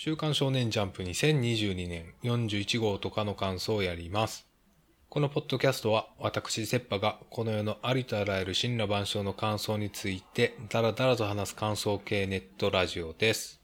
[0.00, 4.46] 週刊少年ジャンプ2022年41号とかの感想をやります。
[5.08, 13.60] このポッドキャストは私、セッパがこの世のありとあらゆる神羅万象の感想についてダラダラと話す感想系ネットラジオです。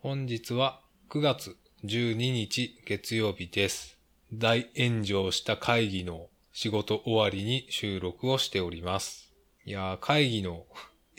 [0.00, 1.56] 本日は9月
[1.86, 3.96] 12日月曜日です。
[4.34, 9.32] 大炎上した会議の仕事終わりに収録をしております。
[9.64, 10.66] いやー、会議の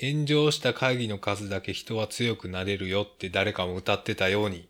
[0.02, 4.70] 炎上した会議の数だけ人は強くなれるよって誰かも歌ってたように、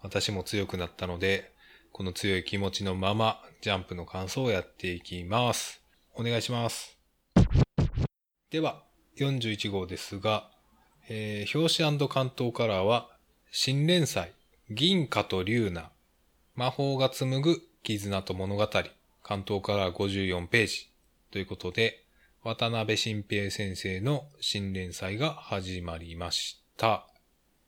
[0.00, 1.52] 私も強くなったので、
[1.90, 5.82] この強い気持ちのまま、ジャンプの感想をやっていきます。
[6.14, 6.96] お願いします。
[8.50, 8.84] では、
[9.18, 10.48] 41号ですが、
[11.08, 13.08] えー表紙関東カラーは、
[13.50, 14.32] 新連載、
[14.70, 15.90] 銀貨と龍ナ、
[16.54, 18.68] 魔法が紡ぐ絆と物語、
[19.24, 20.90] 関東カラー54ページ
[21.32, 22.04] ということで、
[22.42, 27.06] 渡辺新平先生の新連載が始まりました。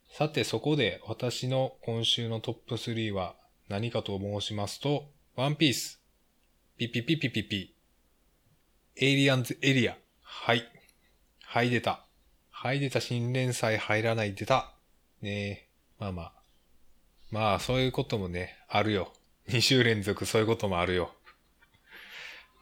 [0.09, 3.35] さてそこで私の今週のトップ3は
[3.69, 6.01] 何かと申しますと、ワンピース、
[6.79, 7.75] ピピピピピピ、
[8.97, 10.67] エイリアンズエリア、はい。
[11.45, 12.07] はい出た。
[12.51, 14.73] はい出た新連載入らない出た。
[15.21, 16.33] ねえ、まあまあ。
[17.31, 19.13] まあそういうこともね、あるよ。
[19.49, 21.13] 2週連続そういうこともあるよ。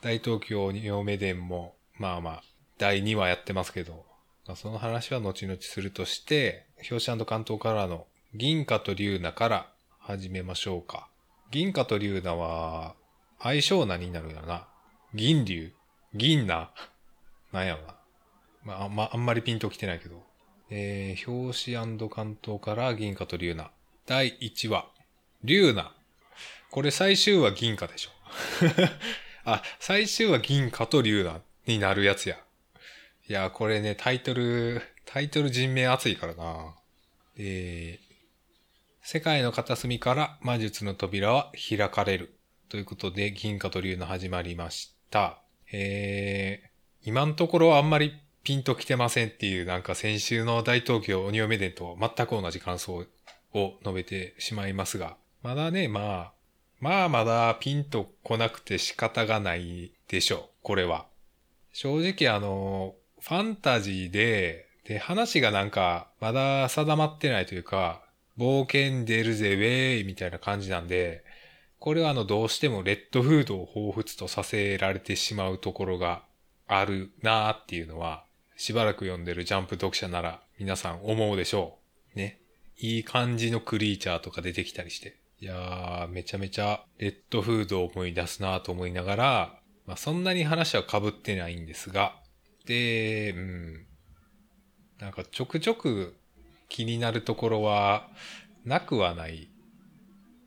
[0.03, 2.43] 大東京嫁伝も、まあまあ、
[2.79, 4.07] 第2話やってますけど、
[4.47, 11.11] まあ、その話は後々するとして、表紙関東からの銀貨と龍ナから始めましょうか。
[11.51, 12.95] 銀貨と龍ナは、
[13.39, 14.67] 相性何になるんやろな。
[15.13, 15.75] 銀龍
[16.15, 16.71] 銀ナ
[17.53, 17.95] なんやろな。
[18.65, 20.23] まあ、あんま、あんまりピンときてないけど。
[20.71, 23.73] えー、表紙関東から銀貨と龍ナ。
[24.07, 24.87] 第1話。
[25.45, 25.93] 龍ナ。
[26.71, 28.11] これ最終話銀貨でしょ。
[29.45, 32.37] あ、最終話銀貨と龍ナになるやつや。
[33.29, 36.75] いや、これね、タイトル、タイトル人名熱いからな。
[37.37, 38.15] えー、
[39.03, 42.37] 世界の片隅から魔術の扉は開かれる。
[42.69, 45.43] ということで、銀貨と龍の始まりました。
[45.73, 46.69] えー、
[47.09, 48.13] 今のところあんまり
[48.43, 53.07] ピンときてませんっていう、なんか先週の大東京鬼嫁伝と全く同じ感想
[53.53, 56.33] を述べてしまいますが、まだね、まあ、
[56.81, 61.10] まあまだピンとこなくて仕方がないでしょう、これは。
[61.73, 68.03] 正直あの、ファンタジーで、で、話がなんか、まだ定まってないというか、
[68.39, 71.25] 冒険出るぜ、ウェイみたいな感じなんで、
[71.79, 76.25] これはあの、どうしてもレッドフードを彷彿とさせられてしまうところが
[76.67, 78.25] あるなーっていうのは、
[78.57, 81.79] しばらく読んでるジャンプ読者なら皆さん思うでしょ
[82.15, 82.19] う。
[82.19, 82.39] ね。
[82.77, 85.17] いい感じのクリーチャーとか出てきたりして。
[85.41, 89.60] いやー、めちゃめちゃレッドフードを思い出すなーと思いながら、
[89.91, 92.15] まあそんなに話は被ってないんですが、
[92.65, 93.87] で、うん。
[95.01, 96.15] なんかちょくちょく
[96.69, 98.07] 気になるところは
[98.65, 99.51] なくはない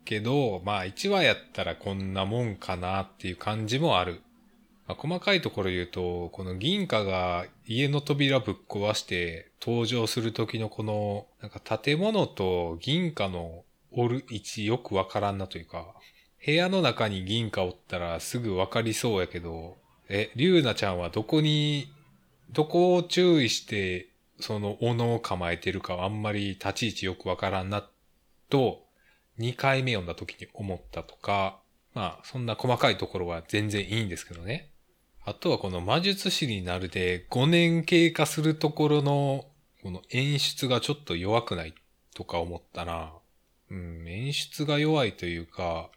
[0.06, 4.22] けど、まあ1話やったらこんなもんかなっていう感じもある。
[4.86, 15.94] まあ、細かいところ言うと、この銀貨が家の扉ぶっ壊して登場する時のこの、なんか建物と銀貨のおる位置よくわからんなというか、
[16.44, 19.76] 部屋の中に銀貨おったらすぐわかりそうやけど、
[20.08, 21.90] え、リュウナちゃんはどこに、
[22.50, 24.08] どこを注意して、
[24.40, 27.88] その斧を構えてるかはあんまり立ち位置よくわからんな、
[28.50, 28.84] と、
[29.38, 31.58] 2回目読んだ時に思ったとか、
[31.94, 34.70] まあ、そんな細かいところは全然いいんですけどね。
[35.24, 39.46] あとはこの魔術師になるで5年経過するところの、
[39.82, 41.74] この演出がちょっと弱くない
[42.14, 43.12] とか思ったな。
[43.70, 45.90] うん、演出が弱いというか、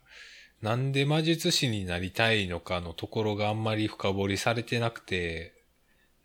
[0.62, 5.54] なんで魔術師になりたいのかのところがあんまり深掘りされてなくて、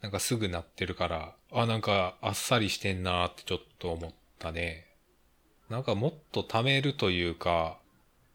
[0.00, 4.86] なんかすぐなってるから、あ、なんかあっさりしてんなーってちょっと思ったね。
[5.68, 7.78] なんかもっと貯めるというか、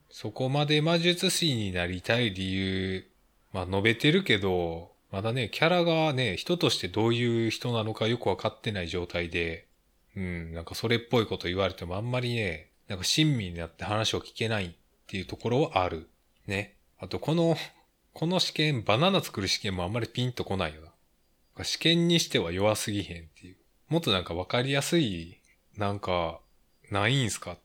[0.09, 3.07] そこまで魔術師になりたい理由、
[3.51, 9.67] まあ述べてるけど、まだね、キャラがね、人としてどういう人なのかよくわかってない状態で、
[10.15, 14.75] うん、なんかそれっぽいこと言われてもあんまりね、なんか親身になって話を聞けない
[15.07, 16.09] っていうところはある。
[16.47, 16.75] ね。
[16.99, 17.55] あとこの、
[18.11, 20.81] この試験、バナナ作る試験もあんまりピンとこないよ
[21.55, 21.63] な。
[21.63, 23.57] 試験にしては弱すぎへんっていう。
[23.87, 25.39] もっとなんかわかりやすい、
[25.77, 26.41] なんか、
[26.91, 27.57] ないんすか？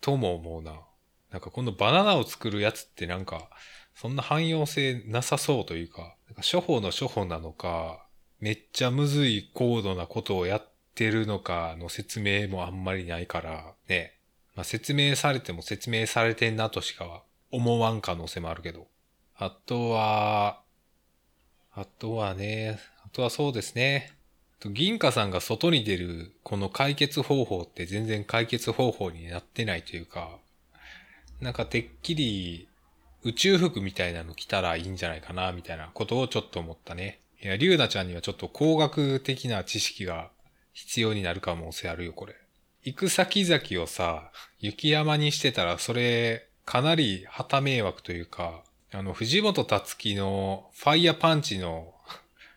[0.00, 0.82] とも思うな。
[1.30, 3.48] なんかこのバナナを作るやつってなんか、
[3.94, 8.06] そんな汎用性なさそうというか、なんか処方の処方なのか、
[8.38, 14.18] めっちゃむずい高度なことをやってるのかの説明もあんまりないから、ね。
[14.54, 18.86] まあ、説明されても説明されてんなとしかは思わん可能性もあるけど。
[19.36, 20.60] あとは、
[21.72, 24.12] あとはね、あとはそうですね。
[24.64, 30.38] 銀貨さんが外に出るこの解決方法って全然解決方法になってないというか、
[31.40, 32.68] なんかてっきり
[33.24, 37.20] 宇宙服みたいなの着たらいいんじゃないかな、みたいなことをちょっと思ったね。
[37.42, 40.30] いや、リュウナちゃんにはちょっと工学的な知識が
[40.72, 42.34] 必要になる可能性あるよ、これ。
[42.84, 51.94] 行く先々をさ、雪山にしてたら、それ、かなり旗迷惑というか、あの、藤本達樹のファイヤーパンチの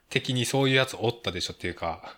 [0.10, 2.18] 敵にそういうやつおったでしょっていうか、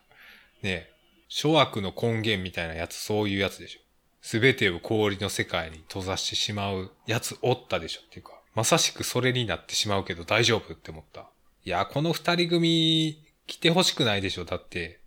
[0.62, 0.90] ね
[1.28, 3.80] 諸悪の根源みたいなやつそういうやつでしょ。
[4.22, 11.30] すべてを氷の世界に閉ざしてしまうやつおったでしょっていうか、まさしくそれになってしまうけど大丈夫って思った。
[11.64, 14.46] いや、この二人組来てほしくないでしょ。
[14.46, 15.00] だって、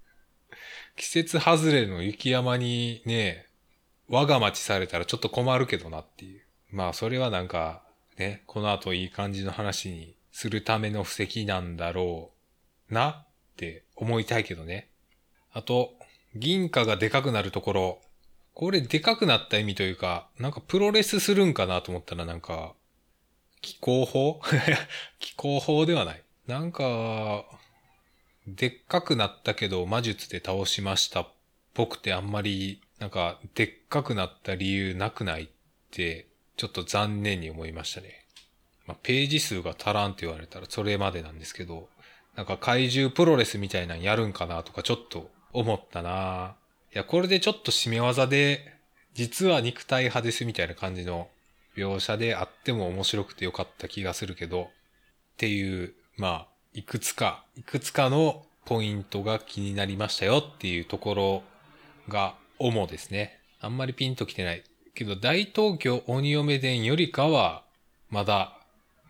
[0.96, 3.46] 季節外れの雪山にね、
[4.08, 6.42] 我が町されたらちょっと困るけどなっていう。
[6.70, 7.82] まあ、それはなんか、
[8.18, 12.32] ね、この後いい感じの話にするための布石なんだろ
[12.90, 14.90] うなって思いたいけどね。
[15.52, 15.94] あと、
[16.34, 18.02] 銀貨がでかくなるところ、
[18.54, 22.74] これでかくなった意味というか、なんかプロレスするんかなと思ったらなんか、
[23.60, 24.40] 気候法？
[25.20, 26.22] 気候法ではない。
[26.46, 27.44] なんか、
[28.46, 31.28] でっかくなったけど魔術で倒しましたっ
[31.74, 35.48] ぽくてあんまり、なんか、でっかくなった理由なくないっ
[35.90, 38.26] て、ちょっと残念に思いましたね。
[38.86, 41.88] まあ、ページ数が足らんって言われたらそれまでなんですけど、
[42.36, 46.56] なんか怪獣プロレスみたいなのやるんかなとかちょっと思ったな
[46.94, 48.74] いや、これでちょっと締め技で、
[49.14, 51.28] 実は肉体派ですみたいな感じの
[51.76, 54.66] 描写であっても面白くてよかった気がするけど、っ
[55.36, 61.42] ていう、まあ、いくつか、いくつかのポイントが気になりましたよっていうところ
[62.08, 63.38] が主ですね。
[63.60, 64.62] あんまりピンときてない。
[64.94, 67.62] けど、大東京鬼嫁伝よりかは、
[68.08, 68.58] まだ、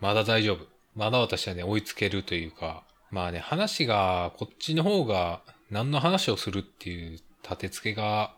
[0.01, 0.67] まだ大丈夫。
[0.97, 8.35] まだ私はね、追いつけるというか、まあね、話が、こっちの方が何の話をするっていう立て付けが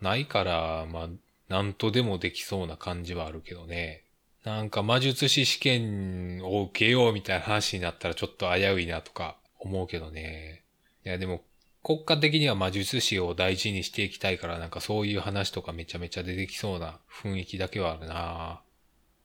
[0.00, 1.08] ないから、まあ、
[1.48, 4.02] なんとでもできそうな感じはあるけどね。
[4.46, 10.62] なんか魔術師試験を受けようみたいな話になったらちょっと危ういなとか思うけどね。
[11.04, 11.42] いやでも
[11.82, 18.62] 国家的には魔術師を大事にしていきたいからなんかそういう話とかめちゃめちゃ出てきそうな雰囲気だけはあるなっ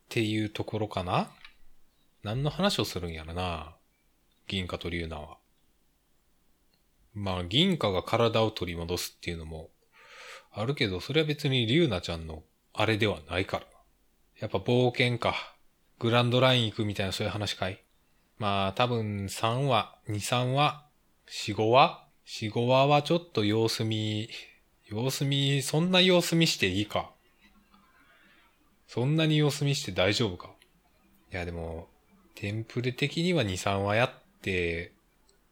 [0.10, 1.30] ていうところかな
[2.24, 3.76] 何の話をするんやろな
[4.48, 5.38] 銀貨と龍ナは。
[7.14, 9.70] まあ銀貨が体を取り戻すっていうのも
[10.52, 12.42] あるけど、それは別に龍ナちゃんの
[12.74, 13.66] あれではないから。
[14.42, 15.36] やっぱ冒険か。
[16.00, 17.84] グランドライン行くみたいなそういう話かい？
[18.40, 20.84] まあ多分3話、2、3話、
[21.30, 24.28] 4、5話 ?4、5話はちょっと様子見、
[24.88, 27.12] 様子見、そんな様子見していいか？
[28.88, 30.50] そんなに様子見して大丈夫か？
[31.32, 31.88] いやでも、
[32.34, 34.12] テンプレ的には2、3話やっ
[34.42, 34.92] て、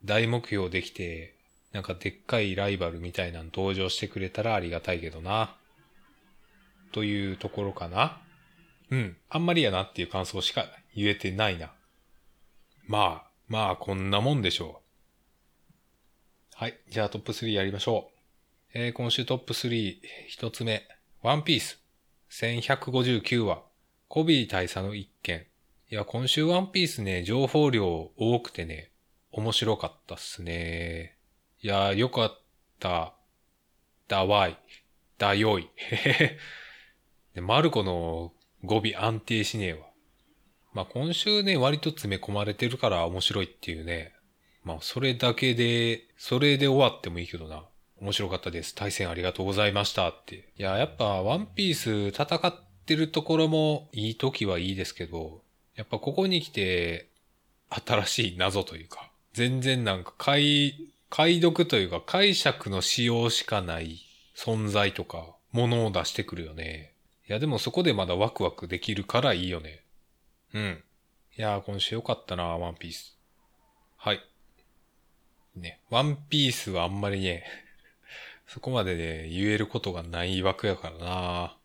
[0.04, 1.36] 大目標できて、
[1.74, 5.56] なんかでっかいライバルみたいなの登場してくれたらありがたいけどな。
[6.92, 8.18] というところかな。
[8.92, 9.18] うん。
[9.30, 10.66] あんまりやなっていう感想しか
[10.96, 11.72] 言えてないな。
[12.88, 14.90] まあ、まあ、こんなもんでしょう。
[16.56, 16.80] はい。
[16.90, 18.20] じゃあトップ3やりましょう。
[18.74, 20.88] えー、今週トップ3、一つ目。
[21.22, 21.82] ワンピース。
[22.32, 23.64] 1159話。
[24.08, 25.48] コビー大佐の一件。
[25.92, 28.92] いや、今週ワンピースね、情報量多くてね、
[29.32, 31.18] 面白かったっすね。
[31.62, 32.42] いや、よかっ
[32.80, 33.14] た。
[34.08, 34.58] だわい。
[35.18, 35.70] だよい。
[37.34, 39.80] で、マルコの語尾安定しねえわ。
[40.74, 44.14] まあ今週ね、割と詰め込まれてるから面白いっていうね。
[44.64, 47.64] まあそれだけで、それで終わってもいいけどな。
[48.02, 48.76] 面白かったです。
[48.76, 50.36] 対戦ありがとうございましたって。
[50.58, 52.54] いや、やっぱワンピース戦っ
[52.86, 55.42] てるところもいい時はいいですけど、
[55.76, 57.10] やっぱここに来て
[57.70, 64.00] 新しい謎というか、全然なんか解、解読というか解釈の仕様しかない
[64.36, 66.94] 存在とか、ものを出してくるよね。
[67.30, 69.84] いや、でもそこでまだワクワクできるからいいよね。
[70.54, 70.84] うん。
[71.38, 73.16] いやー、今週よかったな、ワンピース。
[73.98, 74.20] はい。
[75.56, 77.44] ね、ワンピースはあんまりね、
[78.48, 81.58] そこまでね、言えることがない枠やからな。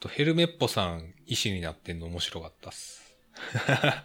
[0.00, 3.16] と、ヘルメッポさん、医師になってんの面白かったっす。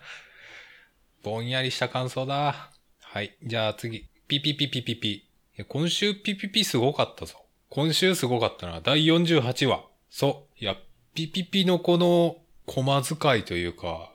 [1.24, 2.72] ぼんやりした感想だ。
[3.02, 3.36] はい。
[3.42, 4.08] じゃあ次。
[4.28, 5.26] ピピピピピピ。
[5.68, 7.44] 今週ピピピすごかったぞ。
[7.70, 8.80] 今週すごかったな。
[8.80, 9.88] 第48話。
[10.12, 10.64] そう。
[10.64, 10.78] いや、
[11.14, 14.12] ピピピのこのコマ遣いというか、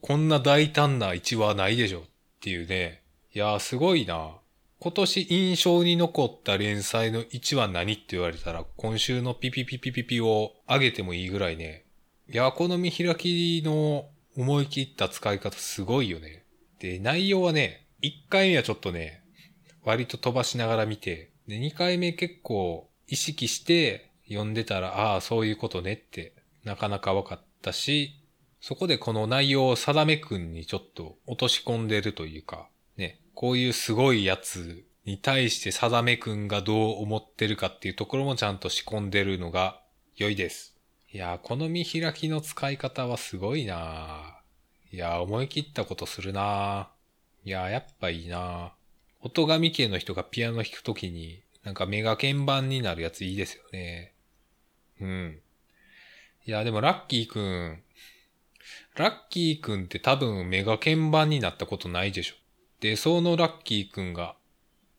[0.00, 2.02] こんな大胆な一話ないでしょっ
[2.40, 3.02] ていうね。
[3.34, 4.30] いやーすごいな。
[4.78, 11.84] 今年印象に残った連載の1話何って言われたら今週のピピピピピピを上げてもいいぐらいね。
[12.32, 16.44] いや、この見開きの思い切った使い方すごいよね。
[16.78, 19.22] で、内容はね、1回目はちょっとね、
[19.82, 26.32] 割と飛ばしながら見て、で、2回目結構意識して読んでたら、ああ、そういうことねって
[26.66, 28.20] なかなか分かったし、
[28.60, 32.68] そこでこの内容を定めくんにちょっと落とし込んでるというか、
[32.98, 39.80] ね、こういうすごいやつに対して定めくんがどう思ってるかっていうところもちゃんと仕込んでるのが
[40.16, 40.76] 良いです。
[41.12, 44.40] いやこの見開きの使い方はすごいな
[44.92, 46.90] いや思い切ったことするな
[47.44, 48.72] いややっぱいいな
[49.26, 54.12] 音神系の人がピアノ弾くときに、なんかメガ鍵盤になるやついいですよね。
[55.00, 55.40] うん。
[56.46, 57.82] いや、でもラッキーくん、
[58.96, 62.34] ラッキーくんって多分メガ鍵盤になったことないでしょ。
[62.80, 64.36] で、そのラッキーくんが、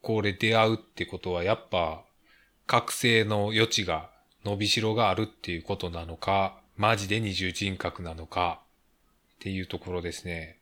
[0.01, 2.03] これ出会うってことはやっぱ、
[2.65, 4.09] 覚醒の余地が、
[4.43, 8.61] 伸びしろがあるっていうことなのか、マジで二重人格なのか、
[9.35, 10.59] っていうところですね。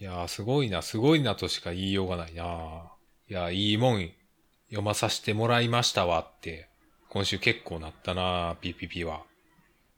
[0.00, 2.90] いやー、すごいな、すごいなとしか言いようがないな
[3.30, 4.10] いや、いいもん
[4.68, 6.68] 読まさせてもらいましたわって、
[7.08, 9.22] 今週結構なったな PPP は。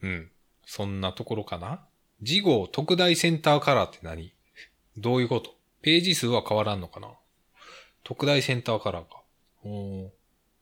[0.02, 0.30] うん。
[0.64, 1.86] そんなところかな？
[2.24, 4.34] 次号特大センターカラーって何？
[4.96, 5.54] どういうこと？
[5.82, 7.08] ページ数は変わらんのかな？
[8.02, 9.22] 特大センターカラーか。
[9.64, 10.10] お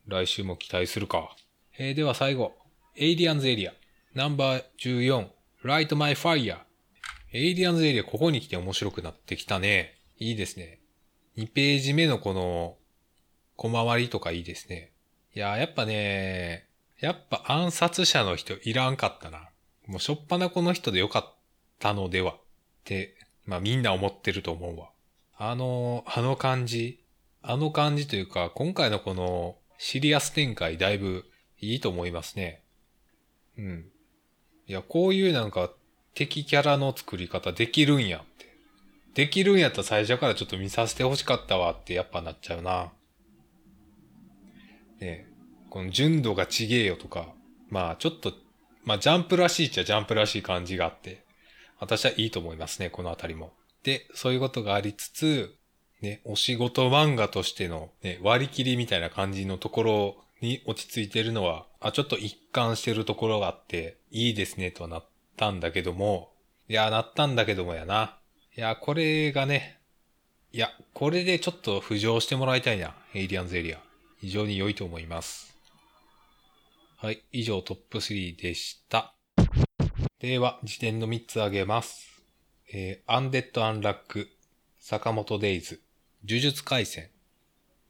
[0.07, 1.37] 来週も期待するか。
[1.79, 2.55] えー、では最後。
[2.97, 3.73] エイリアンズエリア。
[4.15, 5.29] ナンバー14。
[5.65, 6.59] Light My Fire。
[7.33, 9.99] エイリアンズエリアここに来て面白くなってきたね。
[10.19, 10.81] いいですね。
[11.37, 12.77] 2ページ目のこの、
[13.57, 14.93] 小回りとかいいですね。
[15.35, 16.69] いやー、やっぱね、
[17.01, 19.51] やっぱ暗殺者の人いらんかったな。
[19.87, 21.35] もうしょっぱなこの人でよかっ
[21.79, 22.37] たのではっ
[22.85, 24.91] て、まあみんな思ってると思うわ。
[25.37, 27.05] あの、あの感じ、
[27.43, 31.25] あの感じというか、今回のこのシリアス展開だいぶ
[31.59, 32.63] いいと思いますね。
[33.59, 33.87] うん。
[34.67, 35.71] いや、こういうなんか
[36.15, 38.47] 敵キャラの作り方できるんやって。
[39.15, 42.93] できるんやったら最初からちょっと見させてほしかったわってやっぱなっちゃうな。
[45.01, 45.34] ねえ
[45.75, 47.27] この純度がちげえよとか、
[47.69, 48.33] まあちょっと、
[48.85, 51.25] まあジャンプらしいっちゃジャンプらしい感じがあって、
[51.81, 53.53] 私はいいと思いますね、このあたりも。
[53.83, 55.53] で、そういうことがありつつ、
[56.01, 66.31] ね、お仕事漫画としての、ね、割り切りみたいな感じのところに落ち着いてるのは、あ、ちょっと一貫してるところがあって、いいですねとはなったんだけども、
[66.69, 68.17] いや、なったんだけどもやな。
[68.57, 69.81] いや、これがね、
[70.53, 72.95] いや、これでちょっと浮上してもらいたいな。
[73.13, 73.81] エイリアンズエリア。
[74.21, 75.54] 非常に良いと思います。
[76.97, 79.15] はい、以上トップ3でした。
[80.21, 82.23] では、辞典の3つ挙げます。
[82.73, 84.29] えー、アンデッド・アンラック、
[84.79, 85.83] 坂本デイズ、
[86.27, 87.11] 呪術回戦。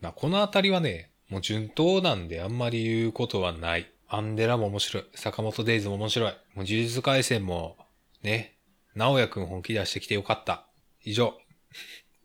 [0.00, 3.90] まあ、このあたりはね、もう順当なんであんまり言うことはない。
[4.08, 5.04] アンデラも面白い。
[5.14, 6.30] 坂本デイズも面白い。
[6.30, 7.76] もう呪術回戦も、
[8.23, 8.56] ね、
[8.94, 10.66] 直也くん本気出してきてよかった。
[11.04, 11.34] 以上。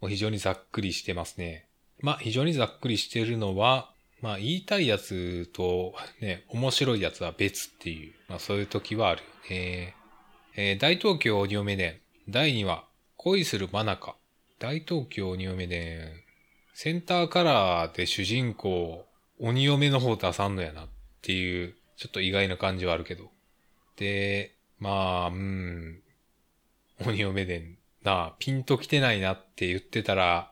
[0.02, 1.68] もう非常にざっくりしてますね。
[2.00, 9.96] まあ、非常にざっくりしてるのは、まあ、言いたいやつと、ね、面白いやつは別っていう、まあ、そういう時はあるよね。
[10.56, 12.00] えー、大東京鬼嫁伝。
[12.28, 12.84] 第2話、
[13.18, 14.16] 恋する真中。
[14.60, 16.12] 大東京鬼嫁伝。
[16.74, 19.06] センターカラーで主人公、
[19.40, 20.90] 鬼嫁の方出さんのやなっ
[21.22, 23.32] ていう、ちょっと意外な感じはあるけど。
[23.96, 26.02] で、まあ、うん、
[27.06, 30.52] 鬼嫁伝なあ、ピンと来てないなって言ってたら、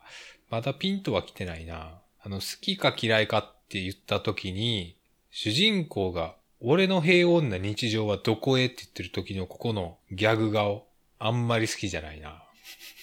[0.50, 2.00] まだピンとは来てないな。
[2.20, 4.96] あの、好きか嫌いかっって言った時に、
[5.30, 10.86] 主人公が、俺の平穏な日常はどこへって言ってる時のここのギャグ顔、
[11.18, 12.42] あんまり好きじゃないな。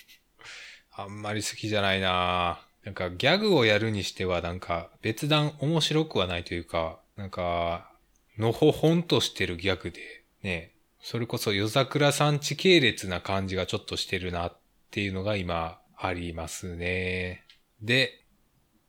[0.92, 2.66] あんまり好きじゃないな。
[2.84, 7.92] なんかギャグをやるにしてはなんか別段面白くはないというか、なんか、
[8.40, 14.58] のほほんとしてるギャグで、ね、それこそ夜桜さん地系列な感じがちょっとしてるなっ
[14.90, 17.46] ていうのが今ありますね。
[17.82, 18.25] で、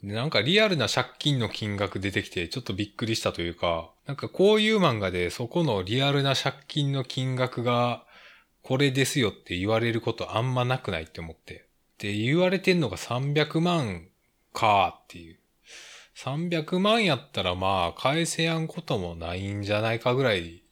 [0.02, 8.04] なんかリアルな借金の金額出てきてちょっとびっくりしたというか、なんかこういう漫画でそこのリアルな借金の金額が
[8.62, 11.66] これですよって言われることあんまなくないって思って。
[11.98, 14.08] で、言われてんのが300万
[14.52, 15.38] かっていう。
[16.16, 20.62] 300万やったらまあ返せやんこともないんじゃないかぐらい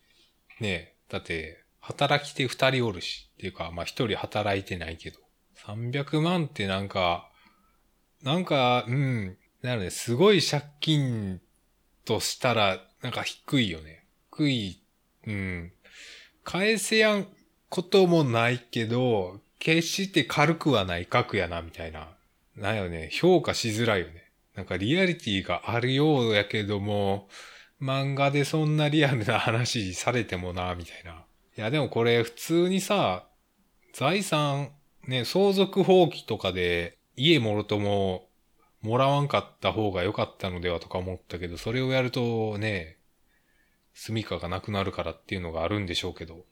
[0.61, 5.19] ね、だって、働き手二人おるし、っていうか、まあ一人働いてないけど、
[5.67, 7.29] 300万ってなんか、
[8.25, 11.41] なんか、うん、なので、すごい借金
[12.07, 14.07] としたら、なんか低いよね。
[14.33, 14.83] 低い、
[15.27, 15.73] うん。
[16.43, 17.27] 返せやん
[17.69, 22.09] こともないけど、決して軽くはない額やな、みたいな。
[22.57, 24.31] なんよね、評価しづらいよね。
[24.55, 27.29] なんかリアリティがあるようやけども、
[27.79, 31.25] 漫画でそんなリアルな話されてもな、みたいな。
[31.59, 33.27] いや、でもこれ普通にさ、
[33.93, 34.71] 財産、
[35.07, 38.29] ね、相続放棄とかで家もろとも
[38.83, 42.99] もらわんかった方が良かったのではとか思ったけど、それをやるとね、
[43.95, 46.45] 住処がなくなるからっていうのがあるんでしょうけど、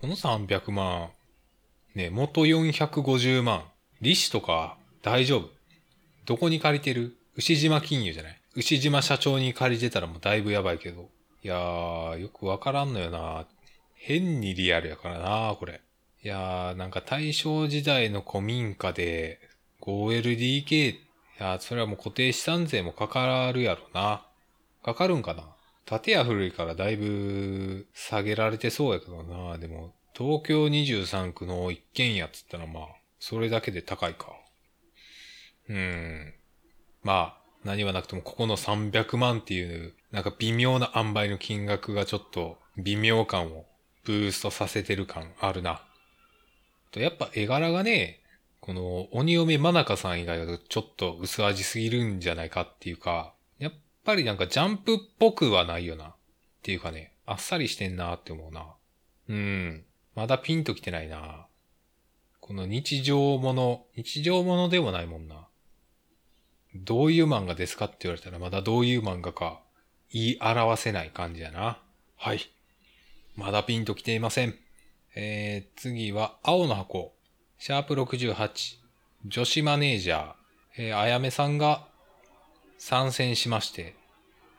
[0.00, 1.10] この300万、
[1.94, 3.64] ね、元450万、
[4.00, 5.48] 利子とか大丈夫？
[6.26, 7.16] どこに借りてる？
[7.36, 8.40] 牛島金融じゃない？
[8.56, 11.08] 牛島社長に借りてたらもうだいぶやばいけど。
[11.42, 13.46] いやー、よくわからんのよな。
[13.94, 15.80] 変にリアルやからな、これ。
[16.22, 19.40] いやー、なんか大正時代の古民家で
[19.88, 20.98] 5LDK、い
[21.38, 24.26] やそれはもう固定資産税もかかるやろな。
[24.84, 25.44] かかるんかな？
[25.86, 29.56] 建屋古いからだいぶ下げられてそうやけどな。
[29.56, 32.84] でも、東京23区の一軒家っつったらまあ、
[33.18, 34.32] それだけで高いか。
[35.70, 36.34] うん。
[37.02, 43.64] まあ、何はなくてもここの300万っていう、なんか微妙な塩梅の金額がちょっと微妙感を
[44.04, 45.80] ブーストさせてる感あるな。
[46.90, 48.17] と、やっぱ絵柄がね、
[48.68, 53.72] この鬼嫁真中さん以外だとちょっと薄味すぎるんじゃないかっていうか、やっ
[54.04, 56.08] ぱりなんかジャンプっぽくはないよな。
[56.08, 56.14] っ
[56.60, 58.66] ていうかね、あっさりしてんなって思うな。
[59.30, 59.84] うん。
[60.14, 61.46] まだピンときてないな。
[62.40, 65.48] この日常もの、日常ものでもないもんな。
[66.74, 69.62] どういう漫画ですかって言われたらまだどういう漫画か
[70.12, 71.80] 言い表せない感じやな。
[72.16, 72.40] はい。
[73.34, 74.54] まだピンと来ていません。
[75.14, 77.14] えー、次は、青の箱。
[77.60, 78.78] シャープ68。
[79.26, 80.32] 女子マネージャー。
[80.78, 81.88] え、あやめさんが
[82.78, 83.96] 参戦しまして。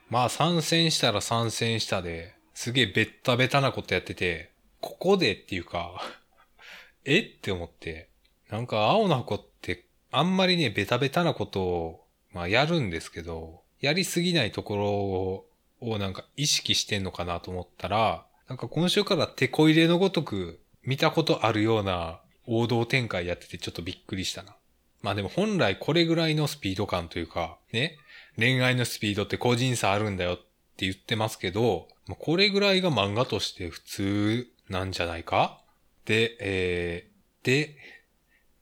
[0.10, 4.51] まあ参戦したら参戦したで、すげえベッタベタなことやってて、
[4.82, 6.03] ここでっていうか
[7.06, 8.10] えって思って。
[8.50, 22.20] なんか青の箱ってあんまりね、ベタベタなことを、まあやるんですけど、やりすぎないところを、をなんか意識してんのかなと思ったら、なんか今週から手こ入れのごとく見たことあるような
[22.51, 24.56] 王道展開やっててちょっとびっくりしたな。
[25.01, 27.98] まあでも本来これぐらいのスピード感というか、ね、
[28.38, 30.38] 恋愛のスピードって個人差あるんだよっ
[30.75, 31.88] て言ってますけど、
[32.20, 35.62] これぐらいが漫画として普通なんじゃないか？
[36.06, 37.76] で、えー、で、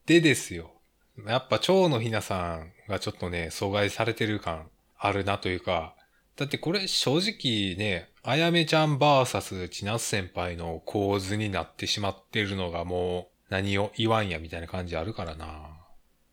[0.06, 0.74] でですよ。
[1.26, 4.68] やっぱ蝶のひなさんがちょっとね、阻害されてる感
[5.00, 5.96] あるなというか、
[6.36, 15.46] だってこれ正直ね、あやめちゃんバーサス千夏先輩の構図になってしまってるのがもう何を言わんやみたいな感じあるからな。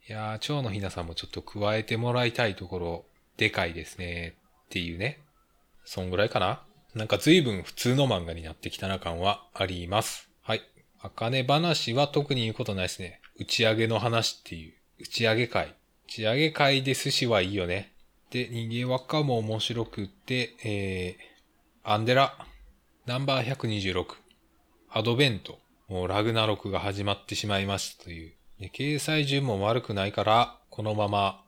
[0.09, 3.05] いやー、蝶のひなさんもちょっと加えてもらいたいところ、
[3.37, 4.35] でかいですね。
[4.67, 5.21] っていうね。
[5.85, 6.63] そんぐらいかな
[6.95, 10.29] なんか随分普通の漫画になってきたな感はあります。
[10.43, 10.63] はい。
[11.01, 13.21] あかね話は特に言うことないですね。
[13.39, 14.75] 打ち上げの話っていう。
[15.01, 15.69] 打ち上げ会。
[15.69, 15.75] 打
[16.07, 17.93] ち上げ会で寿司はいいよね。
[18.31, 22.37] で、人間輪っかも面白くって、えー、アンデラ、
[23.07, 24.07] ナンバー126、
[24.91, 28.33] アドベント、もうラグナロクが始まってしまいましたという。
[28.61, 31.45] で掲載順も悪くないから、このまま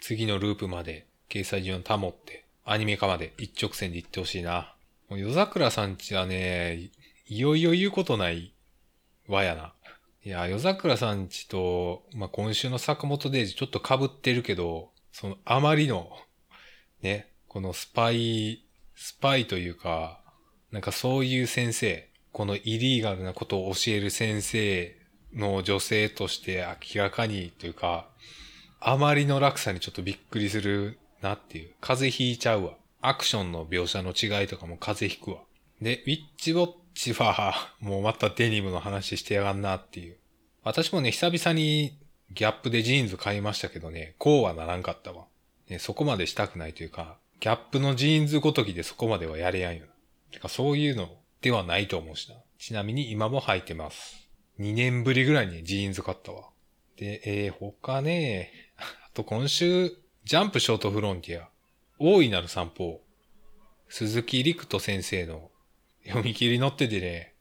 [0.00, 4.74] 次のループまで掲載順を保って、アニメ化まで一直線で行ってほしいな。
[5.08, 6.90] もう夜桜さんちはね、
[7.28, 8.52] いよいよ言うことない
[9.28, 9.72] わやな。
[10.24, 16.10] いや、夜桜さんちと、まあ、今週の坂本デイジちょっと被ってるけど、そのあまりの、
[17.02, 18.64] ね、このスパイ、
[18.96, 20.20] スパイというか、
[20.72, 24.94] なんかそういう先生、このイリーガルなことを教える先生
[25.32, 28.08] の女性として明らかにというか、
[28.78, 31.70] あまりの落差にちょっとびっくりするなっていう。
[31.80, 32.74] 風邪ひいちゃうわ。
[33.00, 35.44] アクションの描写の違いとかも風邪ひくわ。
[35.80, 40.18] で、ウィッチウォッチは、もうまたデニムの話してやがんなっていう。
[40.62, 41.96] 私もね、久々に
[42.32, 45.24] GAP でジーンズ買いましたけどね、こうはならんかったわ。
[45.70, 49.86] ね、そこまでしたくないというか、 GAP のジーンズごときでそこまではやれやんよ。
[50.30, 52.36] てかそういうのではないと思うしな。
[52.58, 54.28] ちなみに今も履いてます。
[54.58, 56.48] 2年ぶりぐらいにジーンズ買ったわ。
[56.96, 59.90] で、えー、他ね、 あと今週、
[60.24, 61.48] ジャンプショートフロンティア、
[61.98, 63.02] 大いなる散歩、
[63.88, 65.50] 鈴木陸人先生の
[66.04, 67.34] 読み切り載っててね、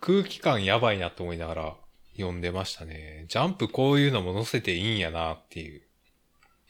[0.00, 1.76] 空気感やばいなと思いながら
[2.16, 3.26] 読んでましたね。
[3.28, 5.82] ジャンプこういうのも載せていいんやなっていう。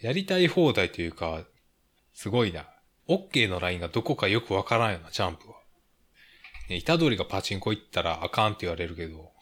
[0.01, 1.45] やりたい放題というか、
[2.15, 2.69] すごいな。
[3.09, 5.58] OK のラインがどこかよくわからんよな、ジャンプは。
[6.69, 9.33] ね、板取りがパチンコ行ったらあかんって言われるけど、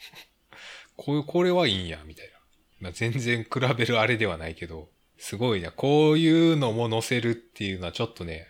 [0.96, 2.32] こういう、これはいいんや、みたいな。
[2.80, 5.72] まあ、全然比べるあれではないけど、すごいな。
[5.72, 8.46] こういうのも載せるっていうのはちょっとね、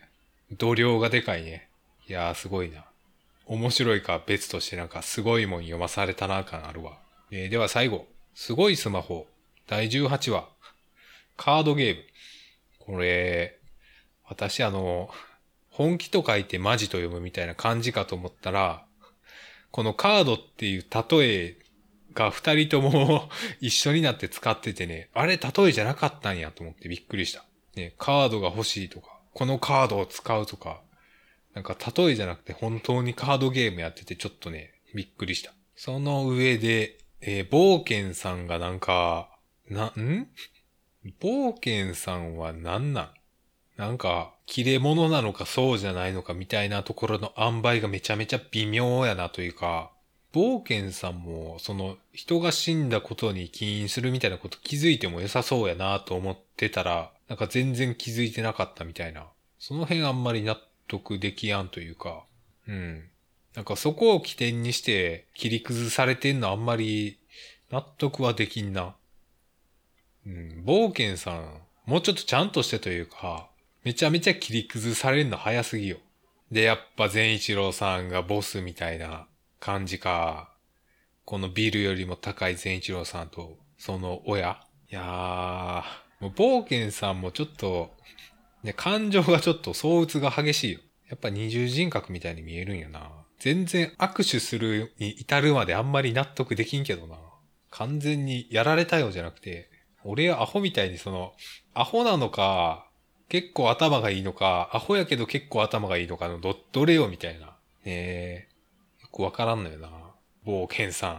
[0.53, 1.69] 度量がでかいね。
[2.09, 2.85] いやーすごいな。
[3.47, 6.99] 面白いか別としてなんかすごいもん読まされたな感あるわ。
[7.31, 8.07] えー、では最後。
[8.35, 9.27] すごいスマホ。
[9.67, 10.49] 第18話。
[11.37, 12.05] カードゲーム。
[12.81, 13.59] これ、
[14.25, 15.11] 私あの、
[15.77, 18.87] 本気と書いてマジと読むみたいな感じかと思ったら、
[19.71, 21.57] このカードっていう例え
[22.15, 23.29] が二人とも
[23.61, 27.45] 一緒になって使っててね、あれ例えじゃなかったんやと思ってびっくりした。
[27.75, 30.81] ね、カードが欲しいとか、このカードを使うとか、
[31.53, 35.53] なんか例えじゃなくて本当にカードゲームやっててちょっとね、びっくりした。
[35.75, 39.29] その上で、えー、冒険さんがなんか、
[39.69, 40.29] な、ん？
[41.21, 43.11] 冒険さんは何なん？
[43.77, 49.91] なんか、切れ者なのかそうじゃないのかみたいなところの塩梅がめちゃめちゃ微妙やなというか、
[50.33, 59.27] 冒険さんも、その、人が死んだことに起因するみたいなこと気づいても良さそうやなと思ってたら、なんか全然気づいてなかったみたいな。
[59.59, 60.59] その辺あんまり納
[60.89, 62.25] 得できやんというか、
[62.69, 63.05] うん。
[63.55, 67.19] なんかそこを起点にして切り崩されてんのあんまり
[67.71, 68.95] 納得はできんな。
[70.27, 73.49] うん、冒険さん、もうちょっとちゃんとしてというか、
[73.87, 75.99] めちゃめちゃ切り崩されるの早すぎよ。
[76.51, 79.29] で、やっぱ善一郎さんがボスみたいな
[79.61, 80.53] 感じか。
[81.25, 84.61] このビルよりも高い善一郎さんと、その親。
[84.91, 85.83] いやー、
[86.19, 87.95] もう冒険さんもちょっと、
[88.65, 90.81] ね、感情がちょっと相打つが激しいよ。
[91.09, 93.09] やっぱ二重人格みたいに見えるんやな。
[93.39, 97.15] 全然握手するに至るまであんまり納得できんけどな。
[97.71, 99.71] 完全にやられたよじゃなくて、
[100.03, 101.35] 俺はアホみたいにその、
[101.73, 102.83] アホなのか、
[103.29, 107.47] 結構頭がいいのか、アホやけど結構頭がいいのかのど、どれよみたいな。
[107.47, 108.49] ねえ。
[109.03, 109.91] よくわからんのよな。
[110.45, 111.15] 某健さん。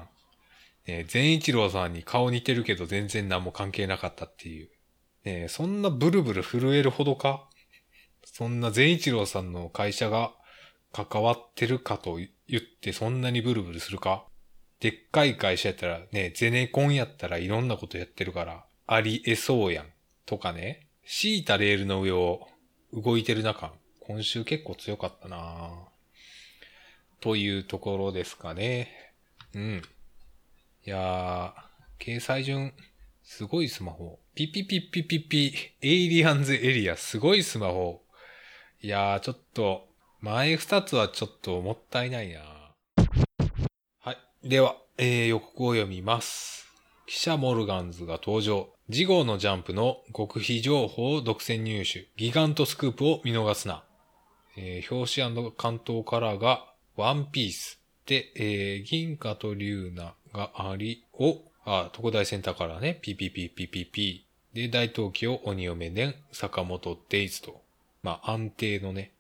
[0.90, 4.70] ねえ、善一郎さんに顔似てるけど全然何も関係なかったっていう。
[5.26, 7.50] ねえ、そんなブルブル震えるほどか？
[8.24, 10.32] そんな善一郎さんの会社が
[10.94, 14.26] 関わってるかと言ってそんなにブルブルするか？
[14.80, 19.86] でっかい会社やったらね、ゼネコンやったらいろんなことやってるからありえそうやん。
[20.26, 20.87] とかね。
[21.10, 22.50] 敷いたレールの上を
[22.92, 25.72] 動いてる中、今週結構強かったな
[27.22, 28.90] というところですかね。
[29.56, 29.82] うん。
[30.86, 32.74] いやー、掲載順、
[33.24, 34.20] すごいスマホ。
[34.36, 38.02] ピピピピピピ、エイリアンズエリア、すごいスマホ。
[38.82, 39.88] いやー、ちょっと、
[40.20, 42.42] 前二つはちょっともったいないな
[44.00, 44.18] はい。
[44.44, 46.68] では、えー、予告を読みます。
[47.06, 48.77] 記者モルガンズが登場。
[48.90, 52.08] 次号のジャンプの極秘情報を独占入手。
[52.16, 53.84] ギガントスクープを見逃すな。
[54.56, 57.82] えー、表紙関東カラーがワンピース。
[58.06, 62.98] で、えー、銀貨と竜ナがあり、を、あ、特大センターカラーね。
[63.04, 64.22] PPPPPP。
[64.54, 67.62] で、大東京鬼嫁伝坂本デイズと。
[68.04, 69.12] まあ、安定のね、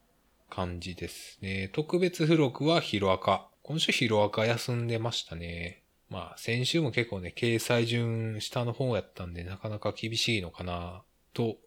[0.49, 1.71] 感じですね。
[1.73, 3.49] 特別付録はヒロアカ。
[3.63, 5.81] 今週ヒロアカ休んでましたね。
[6.09, 11.57] まあ、先週も結構ね、掲載順下の方やったんで、なかなか厳しいのかな、と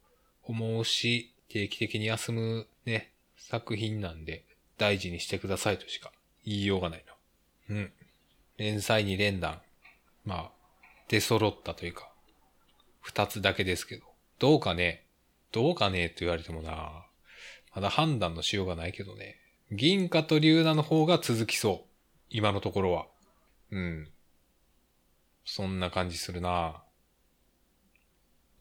[0.44, 4.44] 思うし、定期的に休むね、作品なんで、
[4.78, 6.10] 大事にしてくださいとしか
[6.44, 7.76] 言いようがないな。
[7.76, 7.92] うん。
[8.56, 9.60] 連載に連弾。
[10.24, 10.50] まあ、
[11.08, 12.10] 出揃ったというか、
[13.00, 14.04] 二つだけですけど。
[14.38, 15.04] どうかね
[15.52, 17.04] どうかねって言われてもな、
[17.74, 19.36] まだ判断のしようがないけどね。
[19.70, 21.90] 銀貨と龍奈の方が続きそう。
[22.30, 23.06] 今のところは。
[23.70, 24.08] うん。
[25.52, 26.80] そんな感じするな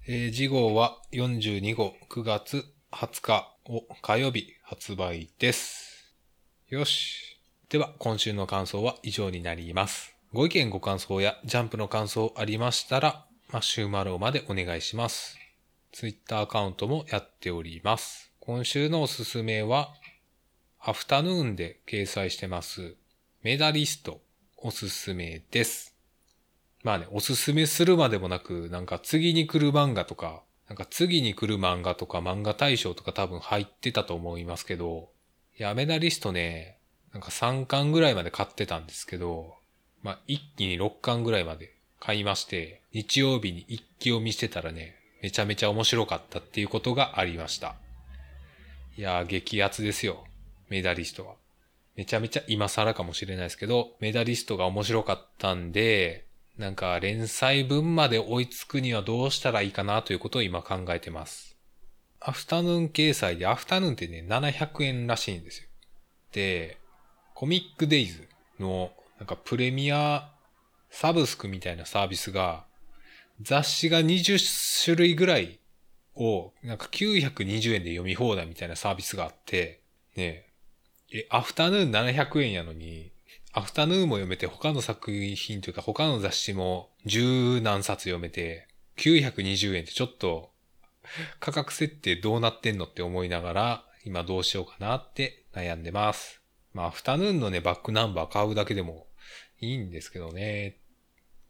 [0.07, 6.15] えー、次号は42号9月20日を火曜日発売です。
[6.67, 7.39] よし。
[7.69, 10.15] では、今週の感想は以上になります。
[10.33, 15.37] ご意見ご感想やジャンプの感想ありましたら、マッシュマローまでお願いします。
[15.91, 18.31] ツイッターアカウントもやっております。
[18.39, 19.93] 今週のおすすめは、
[20.79, 22.95] アフタヌーンで掲載してます、
[23.43, 24.21] メダリスト
[24.57, 25.98] おすすめです。
[26.83, 35.09] まあね、おすすめするまでもなく、なんか次に来る漫画とか、なんか次に来る漫画とか漫画大賞とか多分入ってたと思いますけど、
[35.59, 36.77] いや、メダリストね、
[37.11, 39.55] なんか3巻ぐらいまで買ってたんですけど、
[40.03, 47.75] まあ一気に6巻ぐらいまで買いまして、日曜日に一気を見してたらね、めちゃめちゃ面白かったっていうことがありました。
[48.97, 50.23] いやー、激アツですよ。
[50.69, 51.35] メダリストは。
[51.95, 56.28] めちゃめちゃ今更かもしれないですけど、メダリストが面白かったんで、
[56.59, 61.55] なんか連載分まで追いつくにはどうしたらいいかなということを今考えてます。
[62.19, 65.69] アフタヌーン掲載でアフタヌーンってね、700円らしいんですよ。
[66.33, 66.77] で、
[67.33, 68.27] コミックデイズ
[68.59, 70.29] のなんかプレミア
[70.89, 72.65] サブスクみたいなサービスが
[73.41, 75.59] 雑誌が20種類ぐらい
[76.15, 79.79] をなんか920円で読み放題みたいなサービスがあって、
[80.17, 80.45] ね
[81.13, 83.13] え、アフタヌーン700円やのに
[83.51, 90.51] アフタヌーンも読めて、他の作品というか他の雑誌も十何冊読めて、920円ってちょっと
[91.39, 96.41] 価格設定どうなってんのって思いながら、今どうしようかなって悩んでます。
[96.73, 99.07] まあ、アフタヌーンのね、バックナンバー買うだけでも
[99.59, 100.77] いいんですけどね。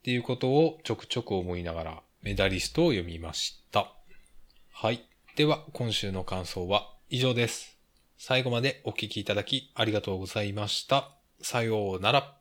[0.00, 3.92] っていうことをちょくちょく思いながらメダリストを読みました。
[4.72, 5.04] はい。
[5.36, 7.76] では、今週の感想は以上です。
[8.16, 11.19] 最後までお聞きいただきありがとうございました。
[11.42, 12.39] さようなら。